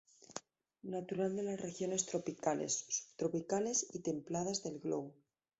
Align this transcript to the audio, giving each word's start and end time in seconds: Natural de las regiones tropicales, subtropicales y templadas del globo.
Natural 0.81 1.35
de 1.35 1.43
las 1.43 1.61
regiones 1.61 2.07
tropicales, 2.07 2.87
subtropicales 2.89 3.85
y 3.93 3.99
templadas 3.99 4.63
del 4.63 4.79
globo. 4.79 5.13